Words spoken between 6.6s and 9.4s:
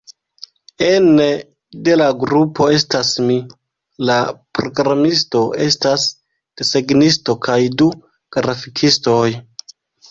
desegnisto kaj du grafikistoj.